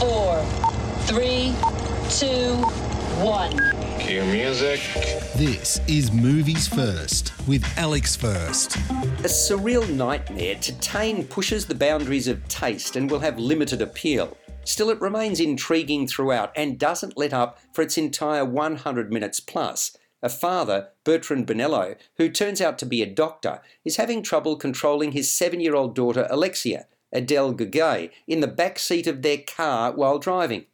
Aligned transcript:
four, 0.00 0.42
three, 1.00 1.54
two, 2.08 2.54
one. 3.22 3.52
Cue 3.98 4.24
music. 4.24 4.80
This 5.36 5.78
is 5.86 6.10
Movies 6.10 6.66
First 6.66 7.34
with 7.46 7.62
Alex 7.76 8.16
First. 8.16 8.76
A 8.76 9.28
surreal 9.28 9.86
nightmare, 9.90 10.54
Titane 10.54 11.28
pushes 11.28 11.66
the 11.66 11.74
boundaries 11.74 12.28
of 12.28 12.48
taste 12.48 12.96
and 12.96 13.10
will 13.10 13.18
have 13.18 13.38
limited 13.38 13.82
appeal. 13.82 14.38
Still, 14.64 14.88
it 14.88 15.02
remains 15.02 15.38
intriguing 15.38 16.06
throughout 16.06 16.50
and 16.56 16.78
doesn't 16.78 17.18
let 17.18 17.34
up 17.34 17.58
for 17.74 17.82
its 17.82 17.98
entire 17.98 18.46
100 18.46 19.12
minutes 19.12 19.38
plus. 19.38 19.98
A 20.22 20.30
father, 20.30 20.88
Bertrand 21.04 21.46
Bonello, 21.46 21.96
who 22.16 22.30
turns 22.30 22.62
out 22.62 22.78
to 22.78 22.86
be 22.86 23.02
a 23.02 23.06
doctor, 23.06 23.60
is 23.84 23.96
having 23.96 24.22
trouble 24.22 24.56
controlling 24.56 25.12
his 25.12 25.30
seven 25.30 25.60
year 25.60 25.74
old 25.74 25.94
daughter 25.94 26.26
Alexia, 26.30 26.86
Adele 27.12 27.54
Gugay, 27.54 28.10
in 28.26 28.40
the 28.40 28.46
back 28.46 28.78
seat 28.78 29.06
of 29.06 29.22
their 29.22 29.38
car 29.38 29.92
while 29.92 30.18
driving. 30.18 30.66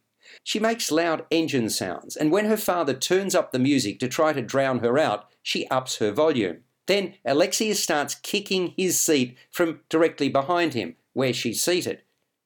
She 0.43 0.59
makes 0.59 0.91
loud 0.91 1.25
engine 1.31 1.69
sounds, 1.69 2.15
and 2.15 2.31
when 2.31 2.45
her 2.45 2.57
father 2.57 2.93
turns 2.93 3.35
up 3.35 3.51
the 3.51 3.59
music 3.59 3.99
to 3.99 4.07
try 4.07 4.33
to 4.33 4.41
drown 4.41 4.79
her 4.79 4.97
out, 4.97 5.29
she 5.41 5.67
ups 5.67 5.97
her 5.97 6.11
volume. 6.11 6.63
Then 6.85 7.15
Alexia 7.25 7.75
starts 7.75 8.15
kicking 8.15 8.73
his 8.77 8.99
seat 8.99 9.37
from 9.51 9.81
directly 9.89 10.29
behind 10.29 10.73
him, 10.73 10.95
where 11.13 11.33
she's 11.33 11.63
seated. 11.63 12.01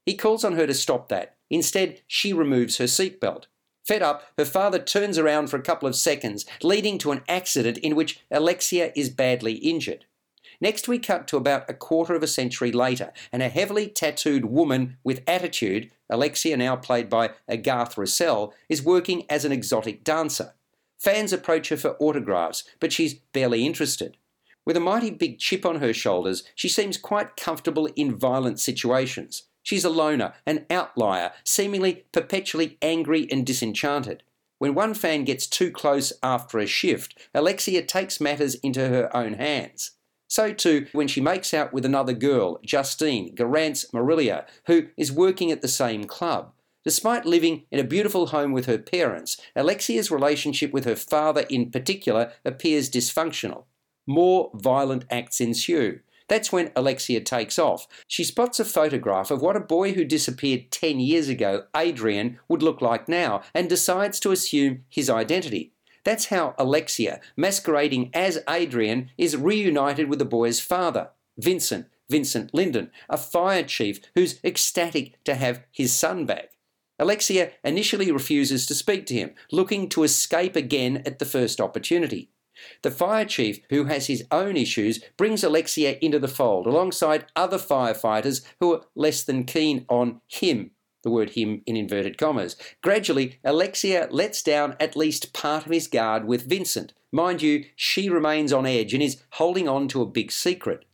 He 0.05 0.15
calls 0.15 0.43
on 0.43 0.55
her 0.55 0.65
to 0.65 0.73
stop 0.73 1.09
that. 1.09 1.35
Instead, 1.49 2.01
she 2.07 2.33
removes 2.33 2.77
her 2.77 2.85
seatbelt. 2.85 3.45
Fed 3.85 4.01
up, 4.01 4.23
her 4.37 4.45
father 4.45 4.79
turns 4.79 5.17
around 5.17 5.47
for 5.47 5.57
a 5.57 5.61
couple 5.61 5.87
of 5.87 5.95
seconds, 5.95 6.45
leading 6.63 6.97
to 6.99 7.11
an 7.11 7.23
accident 7.27 7.77
in 7.79 7.95
which 7.95 8.19
Alexia 8.29 8.91
is 8.95 9.09
badly 9.09 9.53
injured. 9.53 10.05
Next, 10.61 10.87
we 10.87 10.99
cut 10.99 11.27
to 11.27 11.37
about 11.37 11.67
a 11.67 11.73
quarter 11.73 12.13
of 12.13 12.21
a 12.21 12.27
century 12.27 12.71
later, 12.71 13.11
and 13.33 13.41
a 13.41 13.49
heavily 13.49 13.87
tattooed 13.87 14.45
woman 14.45 14.97
with 15.03 15.23
attitude, 15.27 15.89
Alexia, 16.07 16.55
now 16.55 16.75
played 16.75 17.09
by 17.09 17.31
Agathe 17.49 17.97
Rousselle, 17.97 18.53
is 18.69 18.83
working 18.83 19.25
as 19.27 19.43
an 19.43 19.51
exotic 19.51 20.03
dancer. 20.03 20.53
Fans 20.99 21.33
approach 21.33 21.69
her 21.69 21.77
for 21.77 21.97
autographs, 21.97 22.63
but 22.79 22.93
she's 22.93 23.15
barely 23.15 23.65
interested. 23.65 24.17
With 24.63 24.77
a 24.77 24.79
mighty 24.79 25.09
big 25.09 25.39
chip 25.39 25.65
on 25.65 25.79
her 25.79 25.93
shoulders, 25.93 26.43
she 26.53 26.69
seems 26.69 26.95
quite 26.95 27.35
comfortable 27.35 27.87
in 27.95 28.15
violent 28.15 28.59
situations. 28.59 29.43
She's 29.63 29.83
a 29.83 29.89
loner, 29.89 30.33
an 30.45 30.67
outlier, 30.69 31.31
seemingly 31.43 32.05
perpetually 32.11 32.77
angry 32.83 33.27
and 33.31 33.43
disenchanted. 33.43 34.21
When 34.59 34.75
one 34.75 34.93
fan 34.93 35.23
gets 35.23 35.47
too 35.47 35.71
close 35.71 36.13
after 36.21 36.59
a 36.59 36.67
shift, 36.67 37.17
Alexia 37.33 37.81
takes 37.81 38.21
matters 38.21 38.53
into 38.55 38.87
her 38.89 39.15
own 39.15 39.33
hands. 39.33 39.93
So 40.31 40.53
too 40.53 40.87
when 40.93 41.09
she 41.09 41.19
makes 41.19 41.53
out 41.53 41.73
with 41.73 41.83
another 41.83 42.13
girl, 42.13 42.57
Justine 42.63 43.35
Garance 43.35 43.85
Marillier, 43.91 44.45
who 44.65 44.87
is 44.95 45.11
working 45.11 45.51
at 45.51 45.61
the 45.61 45.67
same 45.67 46.05
club. 46.05 46.53
Despite 46.85 47.25
living 47.25 47.65
in 47.69 47.81
a 47.81 47.83
beautiful 47.83 48.27
home 48.27 48.53
with 48.53 48.65
her 48.65 48.77
parents, 48.77 49.35
Alexia's 49.57 50.09
relationship 50.09 50.71
with 50.71 50.85
her 50.85 50.95
father 50.95 51.41
in 51.49 51.69
particular 51.69 52.31
appears 52.45 52.89
dysfunctional. 52.89 53.65
More 54.07 54.51
violent 54.53 55.03
acts 55.11 55.41
ensue. 55.41 55.99
That's 56.29 56.49
when 56.49 56.71
Alexia 56.77 57.19
takes 57.19 57.59
off. 57.59 57.85
She 58.07 58.23
spots 58.23 58.57
a 58.57 58.63
photograph 58.63 59.31
of 59.31 59.41
what 59.41 59.57
a 59.57 59.59
boy 59.59 59.91
who 59.91 60.05
disappeared 60.05 60.71
10 60.71 61.01
years 61.01 61.27
ago, 61.27 61.65
Adrian, 61.75 62.39
would 62.47 62.63
look 62.63 62.81
like 62.81 63.09
now 63.09 63.41
and 63.53 63.67
decides 63.67 64.17
to 64.21 64.31
assume 64.31 64.85
his 64.87 65.09
identity. 65.09 65.73
That's 66.03 66.25
how 66.25 66.55
Alexia, 66.57 67.21
masquerading 67.35 68.09
as 68.13 68.43
Adrian, 68.49 69.11
is 69.17 69.37
reunited 69.37 70.09
with 70.09 70.19
the 70.19 70.25
boy's 70.25 70.59
father, 70.59 71.09
Vincent, 71.37 71.87
Vincent 72.09 72.53
Lindon, 72.53 72.91
a 73.09 73.17
fire 73.17 73.63
chief 73.63 74.01
who's 74.15 74.39
ecstatic 74.43 75.23
to 75.23 75.35
have 75.35 75.63
his 75.71 75.93
son 75.93 76.25
back. 76.25 76.49
Alexia 76.99 77.51
initially 77.63 78.11
refuses 78.11 78.65
to 78.65 78.75
speak 78.75 79.05
to 79.07 79.13
him, 79.13 79.33
looking 79.51 79.89
to 79.89 80.03
escape 80.03 80.55
again 80.55 81.01
at 81.05 81.19
the 81.19 81.25
first 81.25 81.59
opportunity. 81.59 82.29
The 82.83 82.91
fire 82.91 83.25
chief, 83.25 83.59
who 83.69 83.85
has 83.85 84.07
his 84.07 84.25
own 84.29 84.55
issues, 84.55 85.03
brings 85.17 85.43
Alexia 85.43 85.97
into 86.01 86.19
the 86.19 86.27
fold 86.27 86.67
alongside 86.67 87.25
other 87.35 87.57
firefighters 87.57 88.43
who 88.59 88.73
are 88.73 88.81
less 88.93 89.23
than 89.23 89.45
keen 89.45 89.85
on 89.89 90.21
him 90.27 90.71
the 91.03 91.09
word 91.09 91.31
him 91.31 91.61
in 91.65 91.75
inverted 91.75 92.17
commas. 92.17 92.55
Gradually, 92.81 93.39
Alexia 93.43 94.07
lets 94.11 94.41
down 94.41 94.75
at 94.79 94.95
least 94.95 95.33
part 95.33 95.65
of 95.65 95.71
his 95.71 95.87
guard 95.87 96.25
with 96.25 96.47
Vincent. 96.47 96.93
Mind 97.11 97.41
you, 97.41 97.65
she 97.75 98.09
remains 98.09 98.53
on 98.53 98.65
edge 98.65 98.93
and 98.93 99.03
is 99.03 99.21
holding 99.31 99.67
on 99.67 99.87
to 99.89 100.01
a 100.01 100.05
big 100.05 100.31
secret. 100.31 100.85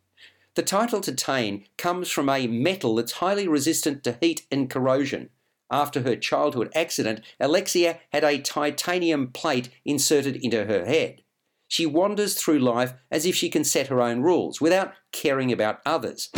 The 0.55 0.63
title 0.63 1.01
Titane 1.01 1.65
comes 1.77 2.09
from 2.09 2.29
a 2.29 2.47
metal 2.47 2.95
that's 2.95 3.13
highly 3.13 3.47
resistant 3.47 4.03
to 4.03 4.17
heat 4.19 4.47
and 4.51 4.69
corrosion. 4.69 5.29
After 5.69 6.01
her 6.01 6.15
childhood 6.15 6.71
accident, 6.73 7.21
Alexia 7.39 7.99
had 8.11 8.23
a 8.23 8.39
titanium 8.39 9.27
plate 9.27 9.69
inserted 9.85 10.37
into 10.37 10.65
her 10.65 10.85
head. 10.85 11.21
She 11.67 11.85
wanders 11.85 12.35
through 12.41 12.59
life 12.59 12.93
as 13.11 13.25
if 13.25 13.35
she 13.35 13.49
can 13.49 13.65
set 13.65 13.87
her 13.87 14.01
own 14.01 14.21
rules 14.21 14.61
without 14.61 14.93
caring 15.11 15.51
about 15.51 15.81
others. 15.85 16.29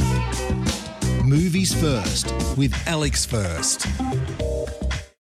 Movies 1.29 1.79
First 1.79 2.33
with 2.57 2.73
Alex 2.87 3.23
First. 3.23 3.81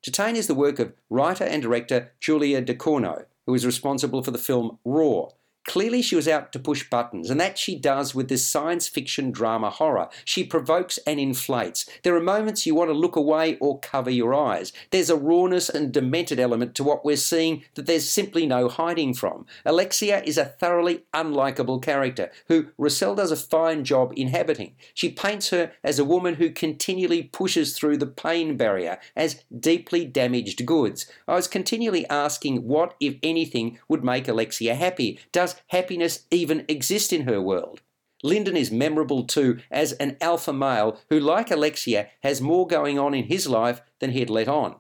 Titane 0.06 0.36
is 0.36 0.46
the 0.46 0.54
work 0.54 0.78
of 0.78 0.94
writer 1.10 1.44
and 1.44 1.64
director 1.64 2.12
Julia 2.20 2.62
Ducournau, 2.62 3.26
who 3.48 3.56
is 3.56 3.66
responsible 3.66 4.22
for 4.22 4.30
the 4.30 4.38
film 4.38 4.78
Raw, 4.86 5.30
Clearly, 5.66 6.02
she 6.02 6.16
was 6.16 6.28
out 6.28 6.52
to 6.52 6.60
push 6.60 6.88
buttons, 6.90 7.30
and 7.30 7.40
that 7.40 7.58
she 7.58 7.76
does 7.76 8.14
with 8.14 8.30
this 8.30 8.48
science 8.48 8.88
fiction 8.88 9.32
drama 9.32 9.70
horror. 9.72 10.10
She 10.24 10.44
provokes 10.44 11.00
and 11.08 11.20
inflates. 11.20 11.90
There 12.04 12.16
are 12.16 12.22
moments 12.22 12.66
you 12.66 12.76
want 12.76 12.90
to 12.92 12.94
look 12.94 13.16
away 13.16 13.58
or 13.60 13.80
cover 13.80 14.12
your 14.12 14.34
eyes. 14.34 14.72
There's 14.92 15.10
a 15.10 15.16
rawness 15.16 15.68
and 15.68 15.92
demented 15.92 16.40
element 16.40 16.76
to 16.76 16.84
what 16.84 17.04
we're 17.04 17.18
seeing 17.18 17.64
that 17.74 17.88
there's 17.88 18.10
simply 18.10 18.46
no 18.46 18.70
hiding 18.70 19.16
from. 19.16 19.46
Alexia 19.66 20.22
is 20.24 20.38
a 20.38 20.46
thoroughly 20.46 21.04
unlikable 21.14 21.82
character 21.82 22.32
who 22.48 22.68
Rousselle 22.78 23.16
does 23.16 23.32
a 23.32 23.36
fine 23.36 23.84
job 23.84 24.14
inhabiting. 24.16 24.76
She 24.94 25.10
paints 25.10 25.50
her 25.50 25.72
as 25.84 25.98
a 25.98 26.06
woman 26.06 26.36
who 26.36 26.52
continually 26.52 27.24
pushes 27.24 27.76
through 27.76 27.98
the 27.98 28.08
pain 28.08 28.56
barrier 28.56 29.00
as 29.16 29.44
deeply 29.58 30.06
damaged 30.06 30.66
goods. 30.66 31.08
I 31.28 31.34
was 31.34 31.48
continually 31.48 32.08
asking 32.08 32.68
what, 32.68 32.94
if 33.00 33.16
anything, 33.24 33.80
would 33.88 34.04
make 34.04 34.28
Alexia 34.28 34.76
happy. 34.76 35.20
Does 35.32 35.55
happiness 35.68 36.26
even 36.32 36.66
exist 36.68 37.14
in 37.14 37.28
her 37.28 37.42
world? 37.42 37.82
Lindon 38.24 38.58
is 38.58 38.72
memorable 38.72 39.24
too 39.24 39.60
as 39.70 39.92
an 39.94 40.18
alpha 40.20 40.54
male 40.54 41.00
who, 41.10 41.20
like 41.20 41.52
Alexia, 41.52 42.10
has 42.24 42.42
more 42.42 42.66
going 42.66 42.98
on 42.98 43.14
in 43.14 43.26
his 43.26 43.48
life 43.48 43.82
than 44.00 44.12
he 44.12 44.20
had 44.20 44.30
let 44.30 44.48
on. 44.48 44.76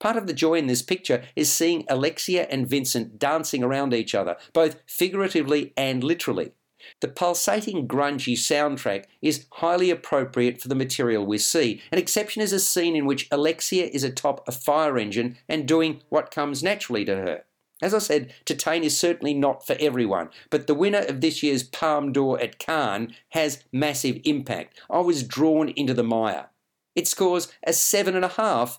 Part 0.00 0.16
of 0.16 0.26
the 0.26 0.32
joy 0.32 0.54
in 0.54 0.66
this 0.66 0.82
picture 0.82 1.24
is 1.34 1.50
seeing 1.50 1.86
Alexia 1.88 2.46
and 2.50 2.68
Vincent 2.68 3.18
dancing 3.18 3.62
around 3.62 3.94
each 3.94 4.14
other, 4.14 4.36
both 4.52 4.82
figuratively 4.86 5.72
and 5.76 6.04
literally. 6.04 6.52
The 7.00 7.08
pulsating, 7.08 7.88
grungy 7.88 8.34
soundtrack 8.34 9.06
is 9.22 9.46
highly 9.52 9.90
appropriate 9.90 10.60
for 10.60 10.68
the 10.68 10.74
material 10.74 11.24
we 11.24 11.38
see. 11.38 11.80
An 11.90 11.98
exception 11.98 12.42
is 12.42 12.52
a 12.52 12.60
scene 12.60 12.94
in 12.94 13.06
which 13.06 13.28
Alexia 13.30 13.86
is 13.86 14.04
atop 14.04 14.46
a 14.46 14.52
fire 14.52 14.98
engine 14.98 15.38
and 15.48 15.66
doing 15.66 16.02
what 16.10 16.30
comes 16.30 16.62
naturally 16.62 17.04
to 17.06 17.16
her. 17.16 17.44
As 17.82 17.92
I 17.92 17.98
said, 17.98 18.32
Titane 18.46 18.82
is 18.82 18.98
certainly 18.98 19.34
not 19.34 19.66
for 19.66 19.76
everyone, 19.80 20.30
but 20.50 20.66
the 20.66 20.74
winner 20.74 21.00
of 21.00 21.20
this 21.20 21.42
year's 21.42 21.62
Palme 21.62 22.12
d'Or 22.12 22.40
at 22.40 22.58
Cannes 22.58 23.14
has 23.30 23.64
massive 23.72 24.20
impact. 24.24 24.80
I 24.88 25.00
was 25.00 25.22
drawn 25.22 25.70
into 25.70 25.94
the 25.94 26.04
mire. 26.04 26.50
It 26.94 27.08
scores 27.08 27.52
a 27.66 27.70
7.5 27.70 28.78